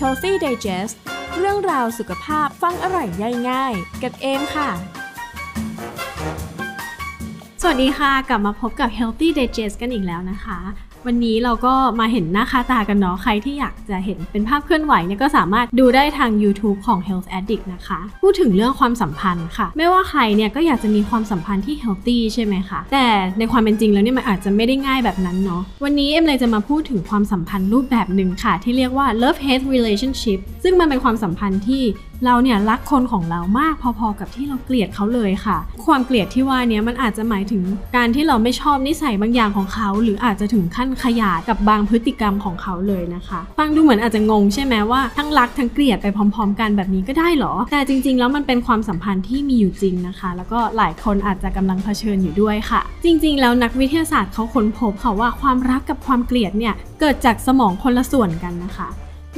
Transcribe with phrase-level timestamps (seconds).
[0.00, 0.94] Healthy Digest
[1.38, 4.70] เรื่องราวสุขภาพฟังอร่อยย่อยง่าย กับเอมค่ะ
[7.60, 10.58] สวัสดีค่ะ กลับมาพบกับ Healthy Digest กันอีกแล้วนะคะ
[11.06, 23.06] วันนี้เราก็มาเห็นหน้าค่าตากันเนาะ ใครที่อยากจะเห็นเป็นภาพเคลื่อนไหวเนี่ยก็สามารถดูได้ทาง YouTube ของ Health Addict นะคะ พูดถึงเรื่องความสัมพันธ์ค่ะ ไม่ว่าใครเนี่ยก็อยากจะมีความสัมพันธ์ที่ healthy ใช่ไหมคะ แต่
[23.38, 31.82] ในความเป็นจริงแล้วเนี่ยมันอาจจะไม่ได้ง่ายแบบนั้นเนาะ วันนี้เอ็มเลยจะมาพูดถึงความสัมพันธ์รูปแบบหนึ่งค่ะ ที่เรียกว่า love hate relationship ซึ่งมันเป็นความสัมพันธ์ที่
[32.24, 37.62] เราเนี่ยรักคนของเรามากพอๆกับที่เราเกลียดเขาเลยค่ะ ความเกลียดที่ว่านี้มันอาจจะหมายถึง
[37.96, 58.88] การที่เราไม่ชอบนิสัยบางอย่างของเขา หรืออาจจะถึงขั้นขยาดกับบางพฤติกรรมของเขาเลยนะคะ ฟังดูเหมือนอาจจะงงใช่ไหมว่าทั้งรักทั้งเกลียดไปพร้อม ๆ กันแบบนี้ก็ได้เหรอ แต่จริง ๆ แล้วมันเป็นความสัมพันธ์ที่มีอยู่จริงนะคะ แล้วก็หลายคนอาจจะกำลังเผชิญอยู่ด้วยค่ะ จริง ๆ แล้วนักวิทยาศาสตร์เขาค้นพบค่ะว่าความรักกับความเกลียดเนี่ยเกิดจากสมองคนละส่วนกันนะคะ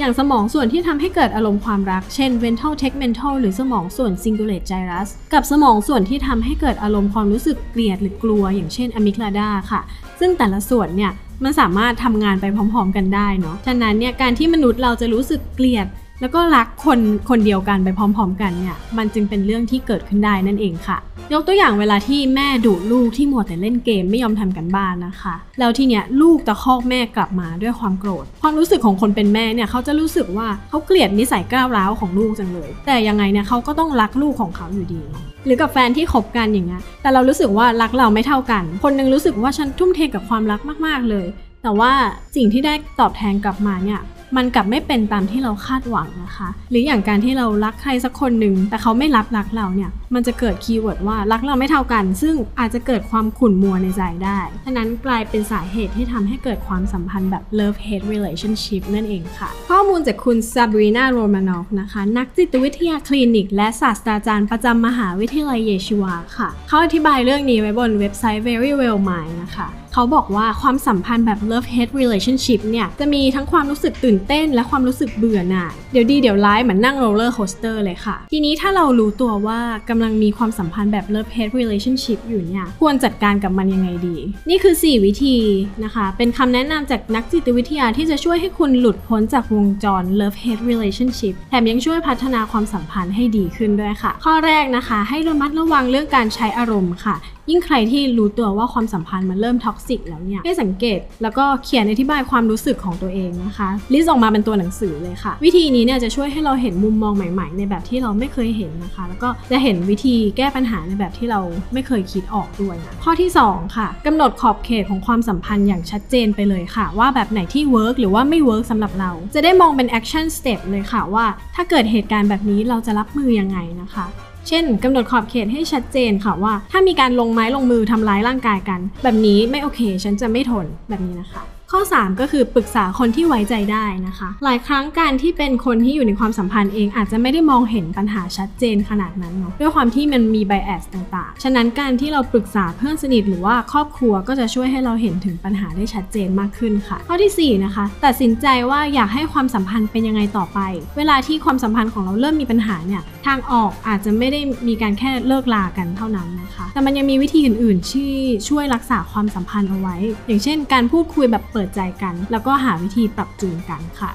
[0.00, 9.80] อย่างสมองส่วนที่ทำให้เกิดอารมณ์ความรัก เช่น ventral tegmental หรือสมองส่วน cingulate gyrus กับสมองส่วนที่ทำให้เกิดอารมณ์ความรู้สึกเกลียดหรือกลัว อย่างเช่น amygdala ค่ะ
[10.20, 11.12] ซึ่งแต่ละส่วนเนี่ย
[11.44, 15.86] มันสามารถทำงานไปพร้อม ๆ กันได้เนาะ ฉะนั้นเนี่ยการที่มนุษย์เราจะรู้สึกเกลียด
[16.20, 20.98] แล้วก็รักคนคนเดียวกันไปพร้อม ๆ กันเนี่ย มันจึงเป็นเรื่องที่เกิดขึ้นได้นั่นเองค่ะ
[21.32, 35.02] ยกตัวอย่างเวลาที่แม่ดุลูกที่มัวแต่เล่นเกมไม่ยอมทำกันบ้านนะคะ แล้วทีเนี้ยลูกตะคอกแม่กลับมาด้วยความโกรธ ความรู้สึกของคนเป็นแม่เนี่ยเขาจะรู้สึกว่าเขาเกลียดนิสัยก้าวร้าวของลูกจังเลย แต่ยังไงเนี่ยเขาก็ต้องรักลูกของเขาอยู่ดี
[35.44, 41.26] หรือกับแฟนที่คบกันอย่างเงี้ย แต่เรารู้สึกว่ารักเราไม่เท่ากัน คนหนึงรู้สึกว่าฉันทุ่มเทกับความรักมาก ๆเลย
[41.62, 41.92] แต่ว่า
[42.36, 44.00] สิ่งที่ได้ตอบแทนกลับมาเนี่ย
[44.36, 69.34] มันกลับไม่เป็นตามที่เราคาดหวังนะคะ หรืออย่างการที่เรารักใครสักคนหนึ่งแต่เขาไม่รับรักเราเนี่ยมันจะเกิด keyword ว่ารักเราไม่เท่ากัน ซึ่งอาจจะเกิดความขุ่นมัวในใจได้ฉะนั้นกลายเป็นสาเหตุที่ทำให้เกิดความสัมพันธ์แบบ love hate relationship นั่นเองค่ะ ข้อมูลจากคุณซาบรีนาโรมานอฟนะคะ นักจิตวิทยาคลินิก และศาสตราจารย์ประจำมหาวิทยาลัยเยชิวาค่ะ เขาอธิบายเรื่องนี้ไว้บนเว็บไซต์ Verywell Mind
[69.44, 84.16] นะคะเขาบอกว่าความสัมพันธ์แบบ love hate relationship เนี่ยจะมีทั้งความรู้สึกตื่นเต้นและความรู้สึกเบื่อหน่ายเดี๋ยวดีเดี๋ยวร้ายเหมือนนั่ง roller coaster เลยค่ะ ทีนี้ถ้าเรารู้ตัวว่ากำลังมีความสัมพันธ์แบบ love hate relationship อยู่เนี่ย ควรจัดการกับมันยังไงดี
[84.48, 85.36] นี่คือ 4 วิธี
[85.84, 97.16] นะคะ เป็นคำแนะนำจากนักจิตวิทยาที่จะช่วยให้คุณหลุดพ้นจากวงจร love hate relationship แถมยังช่วยพัฒนาความสัมพันธ์ให้ดีขึ้นด้วยค่ะ ข้อแรกนะคะ ให้ระมัดระวังเรื่องการใช้อารมณ์ค่ะ
[97.50, 111.40] ยิ่งใครที่รู้ตัวว่าความสัมพันธ์มันเริ่ม toxic แล้วเนี่ยให้สังเกต แล้วก็เขียนอธิบายความรู้สึกของตัวเองนะคะ list ออกมาเป็นตัวหนังสือเลยค่ะ วิธีนี้เนี่ยจะช่วยให้เราเห็นมุมมองใหม่ ๆ ในแบบที่เราไม่เคยเห็นนะคะ แล้วก็จะเห็นวิธีแก้ปัญหาในแบบที่เรา
[111.72, 124.06] ไม่เคยคิดออกด้วยนะข้อที่ 2 ค่ะกำหนดขอบเขตของความสัมพันธ์อย่างชัดเจนไปเลยค่ะ ว่าแบบไหนที่ work หรือว่าไม่ work สำหรับเรา จะได้มองเป็น action step เลยค่ะว่า ถ้าเกิดเหตุการณ์แบบนี้เราจะรับมือยังไงนะคะ
[124.48, 131.44] เช่นกำหนดขอบเขตให้ชัดเจนค่ะว่า ถ้ามีการลงไม้ลงมือทำร้ายร่างกายกัน แบบนี้ไม่โอเค ฉันจะไม่ทนแบบนี้นะคะ
[131.74, 150.58] ข้อ 3 ก็คือปรึกษาคนที่ไว้ใจได้นะคะ หลายครั้งการที่เป็นคนที่อยู่ในความสัมพันธ์เองอาจจะไม่ได้มองเห็นปัญหาชัดเจนขนาดนั้นเนาะด้วยความที่มันมีไบแอสต่างๆ ฉะนั้นการที่เราปรึกษาเพื่อนสนิทหรือว่าครอบครัวก็จะช่วยให้เราเห็นถึงปัญหาได้ชัดเจนมากขึ้นค่ะ ข้อทีสี่4 นะคะตัดสินใจว่าอยากให้ความสัมพันธ์เป็นยังไงต่อไป
[150.98, 158.10] เวลาที่ความสัมพันธ์ของเราเริ่มมีปัญหาเนี่ยทางออกอาจจะไม่ได้มีการแค่เลิกลากันเท่านั้นนะคะ แต่มันยังมีวิธีอื่นๆ ที่
[158.48, 164.10] ช่วยรักษาความสัมพันธ์เอาไว้ อย่างเช่น การพูดคุยแบบเปิดใจกัน แล้วก็หาวิธีปรับจูนกันค่ะ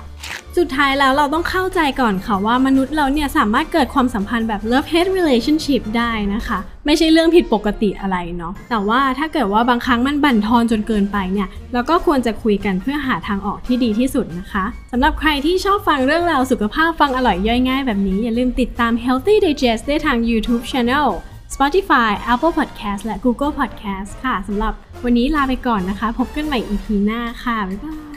[0.57, 21.07] สุดท้ายแล้วเราต้องเข้าใจก่อนค่ะว่ามนุษย์เราเนี่ยสามารถเกิดความสัมพันธ์แบบ love hate relationship ได้นะคะ ไม่ใช่เรื่องผิดปกติอะไรเนาะแต่ว่าถ้าเกิดว่าบางครั้งมันบั่นทอนจนเกินไปเนี่ยเราก็ควรจะคุยกันเพื่อหาทางออกที่ดีที่สุดนะคะสำหรับใครที่ชอบฟังเรื่องราวสุขภาพฟังอร่อยย่อยง่ายแบบนี้ อย่าลืมติดตาม Healthy Digest ได้ทาง YouTube Channel
[21.53, 24.73] Spotify Apple Podcast และ Google Podcast ค่ะสำหรับ
[25.03, 28.14] วันนี้ลาไปก่อนนะคะ พบกันใหม่ EP หน้าค่ะ บ๊ายบาย